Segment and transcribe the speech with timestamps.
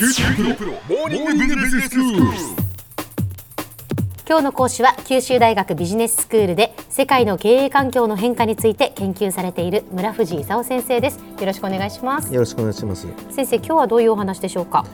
[0.00, 2.22] 九州大学モーニングビジネススクール。
[4.26, 13.06] 今日の講師は九州大学ビジネススクールで世界の経営環境の変化について研究されている村藤勲先生ですよろしくお願いしますよろしくお願いします。
[13.30, 14.86] 先生今日はどういうお話でしょうか？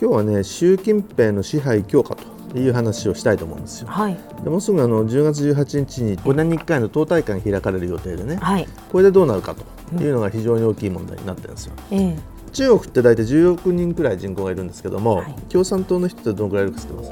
[0.00, 3.88] 今日はね、習近平の支配強化という話をしたいと思うんですよ。
[3.88, 11.74] はいでもうすぐあの10月18日に5年に1回の党大会が開かれる予定でね、はいこれでどうなるかというのが非常に大きい問題になってるんですよ。
[11.90, 15.34] ええ中国って大体10億人くらい人口がいるんですけども、はい。
[15.48, 17.10] 共産党の人ってどのくらいいるか知ってます？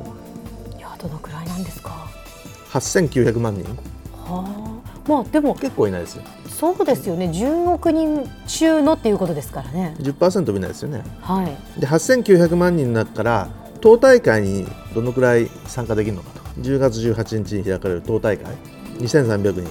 [0.77, 1.91] いやどのくらいなんですか？
[1.91, 2.09] は
[2.73, 3.65] ?8900 万人。
[4.27, 4.45] あ。
[5.06, 6.23] まあでも結構いないですよ。
[6.48, 7.30] そうですよね。
[7.30, 9.96] 10億人中のっていうことですからね。
[10.01, 11.02] 10%もいないですよね。
[11.20, 11.80] はい。
[11.80, 13.48] で8900万人の中から
[13.80, 16.41] 党大会にどのくらい参加できるのかと。
[16.60, 18.55] 10月18日に開かれる党大会。
[18.98, 19.62] 2300人。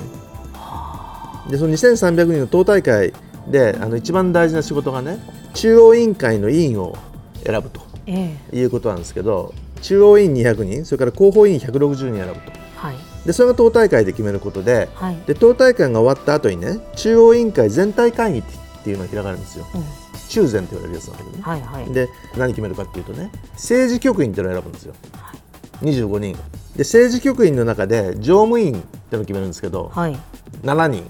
[1.52, 3.14] でその2300人の党大会
[3.48, 5.20] であの一番大事な仕事がね
[5.58, 6.96] 中央委員会の委員を
[7.44, 8.58] 選ぶとええ。
[8.58, 12.52] いうことなんですけど中央委員200人それから広報委員160人選ぶと。
[12.76, 12.96] はい。
[13.26, 15.18] でそれが党大会で決めることではい。
[15.26, 18.44] で党大会が終わった後にね中央委員会全体会議っ
[18.84, 19.66] ていうのが開かれるんですよ。
[19.74, 19.84] うん。
[20.30, 21.44] 中全と言われるやつなんだけどね。
[21.44, 21.94] はいはい。
[21.94, 24.94] で何決めるかっていうとね政治局員っていうのを選ぶんですよ。
[25.14, 25.34] は
[25.82, 25.86] い。
[25.86, 26.36] 25人。
[26.76, 30.18] で政治局員の中で常務委員っていうのを決めるんですけどはい。
[30.64, 31.10] 7人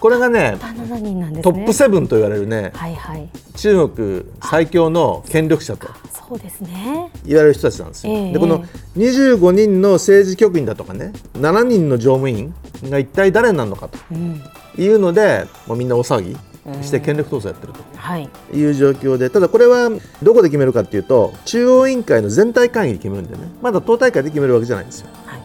[0.00, 3.28] これがねた7トップセブンと言われるねはいはい。
[3.56, 5.88] 中国最強の権力者と
[6.28, 7.10] そうですね。
[7.24, 8.32] 言われる人たちなんですよ、ええ。
[8.32, 8.64] でこの
[8.96, 12.54] 25人の政治局員だとかね7人の常務委員
[12.84, 14.40] が一体誰になるのかとうん。
[14.76, 16.36] いうのでもうみんな大騒ぎ
[16.84, 17.80] して権力闘争やってると。
[17.96, 18.28] はい。
[18.54, 19.90] いう状況でただこれは
[20.22, 23.50] どこで決めるかっていうと中央委員会の全体会議で決めるんでね。
[23.62, 25.08] まだ党大会で決めるわけじゃないんですよ。
[25.26, 25.40] はい。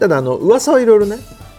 [0.00, 1.16] ただあの噂はいろいろね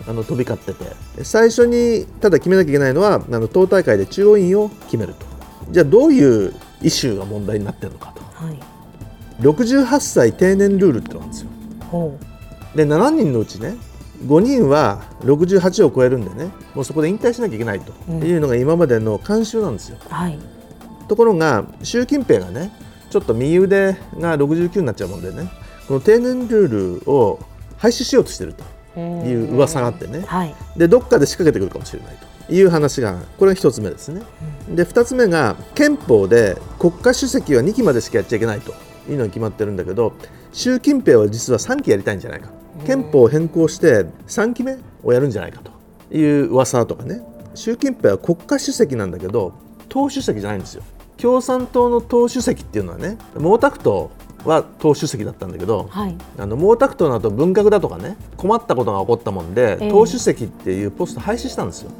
[0.08, 1.24] あの飛び交ってて。
[1.24, 5.26] 最初にただ決めなきゃいけないのはあの党大会で中央委員を決めると。
[5.72, 8.22] じゃあどういうイシューが問題になってるのかと。
[8.22, 8.60] はい。
[9.42, 11.50] 68歳定年ルールってのがあるんですよ。
[11.92, 12.18] ほ
[12.76, 13.76] で7人のうちね
[14.26, 17.94] 5人は68を超えるんでねもうそこで引退しなきゃいけないと。
[18.12, 19.98] いうのが今までの慣習なんですよ。
[20.04, 20.38] うはい。
[21.08, 22.72] ところが習近平がね
[23.10, 25.50] ちょっと右腕が69になっちゃうもんでね
[25.88, 27.40] この定年ルールを
[27.78, 28.64] 廃止しようとしてると
[29.00, 30.24] いう噂があってね。
[30.26, 30.56] はい。
[30.78, 32.18] でどっかで仕掛けてくるかもしれない
[32.48, 34.22] という話がこれが一つ目ですね。
[34.70, 38.74] で二つ目が憲法で国家主席は2期までしかやっちゃいけないと。
[39.08, 40.14] いうのが決まってるんだけど
[40.52, 42.50] 習近平は実は3期やりたいんじゃないか。
[42.88, 45.72] 憲法を変更して3期目をやるんじゃないかと。
[46.12, 47.22] いう噂とかね。
[47.54, 49.54] 習近平は国家主席なんだけど
[49.90, 50.84] 党主席じゃないんですよ。
[51.18, 54.08] 共産党の党主席っていうのはね毛沢東
[54.46, 56.16] は党主席だったんだけど、はい。
[56.38, 59.92] あの毛沢東の後文革だとかね困ったことが起こったもんで、ええ。
[59.92, 61.92] 党主席っていうポスト廃止したんですよ、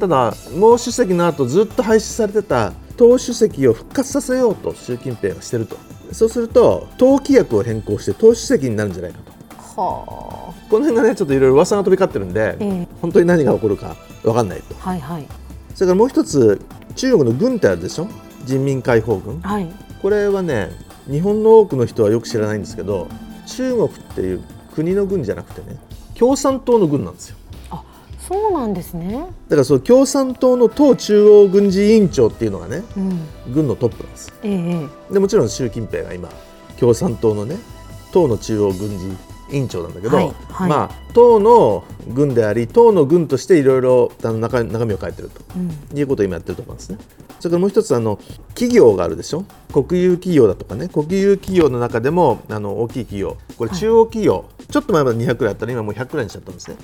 [0.00, 5.76] ただ毛主席の後ずっと廃止されてた党主席を復活させようと習近平がしてると。
[6.12, 9.82] そうすると党規約を変更して党主席になるんじゃないかと。
[9.82, 12.88] はこの辺がねちょっといろいろ噂が飛び交ってるんで、ええ。
[13.02, 14.74] 本当に何が起こるか分かんないと。
[14.80, 15.26] あはいはい。
[15.74, 16.60] それからもう一つ
[16.94, 18.08] 中国の軍ってあるでしょ？
[18.44, 19.40] 人民解放軍。
[19.40, 19.68] はい。
[20.00, 20.70] これはね
[21.10, 23.08] 日本の多くの人はよく知らないんですけど
[23.46, 24.42] 中国っていう
[24.74, 25.78] 国の軍じゃなくてね
[26.14, 27.36] 共産党の軍なんですよ。
[27.70, 27.84] あ
[28.18, 29.26] そうなんですね。
[29.48, 33.20] だからその共産党の党中央軍事委員長っていうのがねうん。
[33.52, 34.32] 軍のトップなんです。
[34.42, 35.12] ええええ。
[35.12, 36.28] でもちろん習近平が今
[36.78, 37.56] 共産党のね
[38.12, 39.16] 党の中央軍事
[39.50, 40.70] 委員長なんだけど、はいはい。
[40.70, 45.98] まあ党の軍であり党の軍としていろいろ中中身を変えてるとうん。
[45.98, 46.98] いうことを今やってると思うんですね。
[47.38, 48.18] それからもう一つあの
[48.50, 49.44] 企業があるでしょ？
[49.72, 50.88] 国有企業だとかね。
[50.88, 53.36] 国有企業の中でもあの大きい企業。
[53.58, 56.76] これ中央企業、ちょっと前まで200くらいあったら今もう100くらいにしちゃったんですね。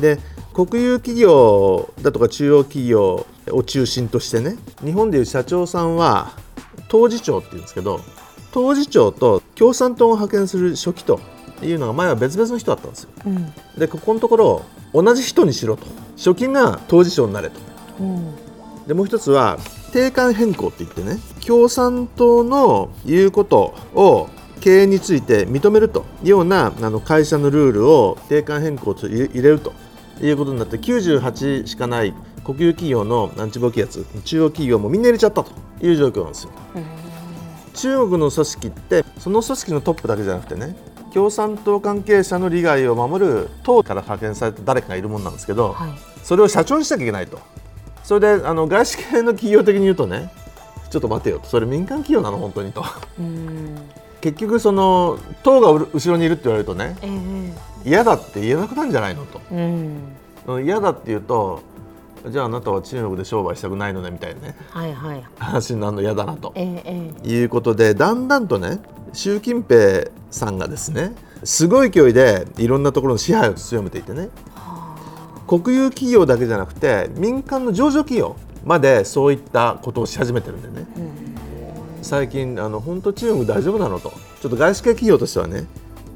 [0.00, 0.18] で
[0.52, 6.32] 国有企業だとか中央企業を中心としてね日本でいう社長さんは
[6.88, 8.00] 当事長っていうんですけど
[8.50, 11.20] 当事長と共産党を派遣する書記と
[11.62, 13.10] いうのが前は別々の人だったんですよ。
[13.26, 13.52] うん。
[13.78, 15.86] でここのところ同じ人にしろと。
[16.16, 17.60] 書記が当事長になれと。
[18.00, 18.34] うん。
[18.86, 19.58] でもう一つは
[19.92, 24.28] 定款変更って言ってね共産党の言うことを
[24.60, 29.72] 経営について認めるというようなあの会社のルールを定款変更と入れると。
[30.20, 32.14] いうことになって98しかない
[32.44, 36.52] 国有企業のアンチボキやつ中央企業もみんな入れちゃったという状況なんですよ。
[37.74, 40.76] 中国の組織ってその組織のトップだけじゃなくてね
[41.14, 45.90] 共産党関係者の利害を守る党から派遣された誰かがいるもんなんですけど、はい。
[46.24, 47.38] それを社長にしなきゃいけないと。
[48.02, 50.30] それであの外資系の企業的に言うとね
[50.90, 51.46] ちょっと待てよと。
[51.46, 52.84] それ民間企業なの本当にと。
[53.18, 53.76] うん。
[54.20, 57.08] 結局その党がう後ろにいるって言われるとねえ
[57.86, 57.88] え。
[57.88, 60.60] 嫌だって言えなくなるんじゃないのと。
[60.60, 61.62] 嫌だって言うと
[62.30, 64.56] じゃああなたは中国で商売したくないのねみたいなね。
[64.70, 65.24] はいはい。
[65.38, 66.52] 話になるの嫌だなと。
[66.54, 68.78] えー、えーいうことでだんだんとね
[69.12, 71.12] 習近平さんがですね
[71.44, 74.30] すごい勢いでいろんなところの支配を強めていてね。
[75.46, 80.86] 国有企業だけじゃなくて民間の上場企業までそういったことをし始めてるんでね、
[82.00, 84.10] 最近あの本当中国大丈夫なのと。
[84.40, 85.66] ちょっと外資系企業としてはね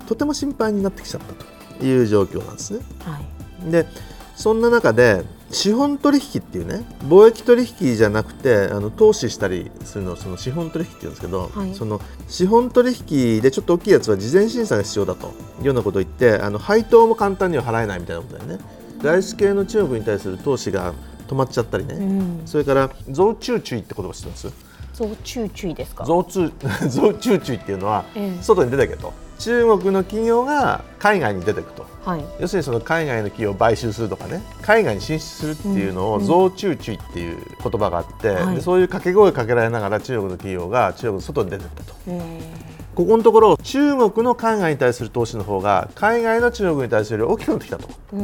[0.06, 1.34] とても心配になってきちゃった
[1.78, 2.81] という状況なんですね。
[3.00, 3.20] は
[3.66, 3.70] い。
[3.70, 3.87] で
[4.34, 11.74] そんな中で資本取引っていうね貿易取引じゃなくてあの投資したりするのをその資本取引って言うんですけど、はい。
[11.74, 15.28] その資本取引でちょっと大きいやつは事前審査が必要だと
[15.60, 18.58] いうようなことを言ってあの配当も簡単には払えないみたいなことでね。
[19.00, 20.92] 外資系の中国に対する投資が
[21.28, 22.42] 止まっちゃったりね、うん。
[22.44, 24.52] それから増中注意って言葉知ってます？
[24.94, 26.04] 増中注意ですか？
[26.04, 26.50] 増中
[26.90, 28.42] 増中注意っていうのは、ええ。
[28.42, 31.87] 外に出てけと中国の企業が海外に出てくと。
[32.05, 32.25] はい。
[32.40, 34.43] 要するにその海外の企業を買収するとかね。
[34.62, 38.56] 海外に進出するっていうのを増中注意っていう言葉があって、はい。
[38.56, 41.94] でそういう掛け声をかけられながら中国の企業が中国の外に出てったと。
[42.08, 48.16] えここのところ中国の海外に対する投資の方が海外の中国に対するより大きくなってきたと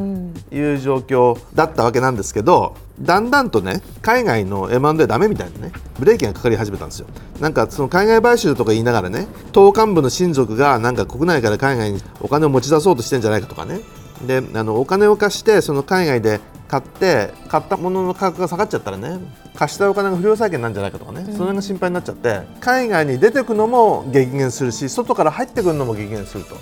[0.53, 7.07] いう状況だったわけなんですけどだんだんとね海外の M&A ダメみたいなねブレーキがかかり始めたんですよ。
[7.39, 13.79] なんかその海外買収とか言いながらね党幹部の親族がなんか国内から海外にお金を持ち出そうとしてんじゃないかとかね。
[14.27, 16.41] であのお金を貸してその海外で
[16.75, 19.21] 買って買ったものの価格が下がっちゃったらね
[19.55, 26.57] 貸したお金が不良債権なんじゃないかとかね、その辺が心配になっちゃって海外に出てくのも激減するし外から入ってくるのも激減すると。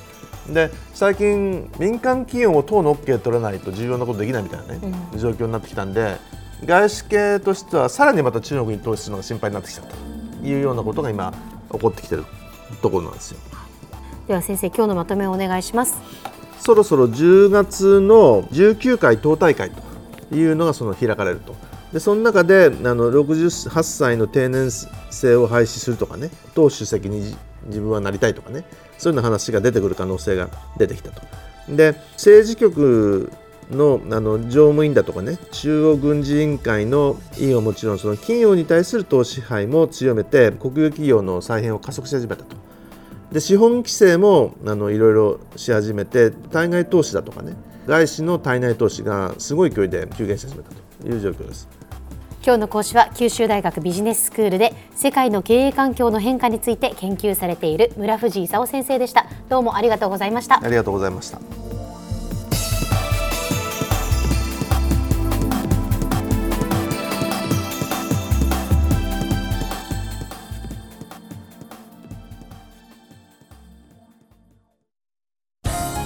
[0.53, 4.81] で最近民間企業も党の OK 取らないと重要なことできないみたいなね、
[5.17, 6.19] 状況になってきたんで
[6.67, 9.97] 外資系としてはさらにまた中国に投資するのが心配になってきちゃった。
[10.43, 11.33] というようなことが今
[11.73, 12.27] 起こってきてる
[12.83, 13.39] ところなんですよ。
[14.29, 15.97] では先生今日のまとめをお願いします。
[16.61, 19.92] そろそろ10月の19回党大会と
[20.39, 21.55] いうのがその開かれると。
[21.93, 24.71] でその中であの68歳の定年
[25.11, 27.37] 制を廃止するとかね党主席に
[27.67, 28.65] 自分はなりたいとかね
[28.97, 30.49] そういうような話が出てくる可能性が
[30.79, 31.23] 出てきたと。
[31.69, 33.31] で政治局
[33.71, 42.62] のあの常務委員だとかね中央軍事委員会の委員はもちろんその企業に対する党支配も強めて国有企業の再編を加速し始めたと。
[43.33, 47.55] で資本規制もあのいろいろし始めて対外投資だとかね
[47.87, 50.71] 外資の対内投資がすごい勢いで急減し始めた
[51.03, 51.69] という状況です。
[52.45, 61.62] 今日の講師は九州大学ビジネススクールで世界の経営環境の変化について研究されている村藤勲先生でしたどうもありがとうございましたありがとうございました。